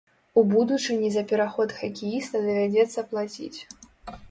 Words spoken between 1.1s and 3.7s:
за пераход хакеіста давядзецца плаціць.